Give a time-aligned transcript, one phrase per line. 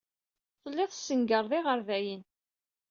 [0.61, 2.23] Tellid tessengared iɣerdayen.